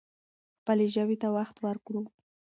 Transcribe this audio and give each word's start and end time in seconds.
خپلې 0.59 0.85
ژبې 0.95 1.15
ته 1.21 1.27
وخت 1.37 1.55
ورکړو. 1.65 2.01